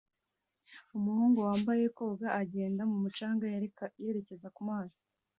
[0.97, 3.45] Umuhungu wambaye koga agenda mumucanga
[4.13, 4.99] yerekeza kumazi